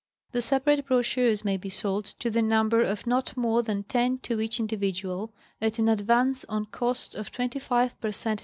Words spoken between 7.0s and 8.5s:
of 25 per cent.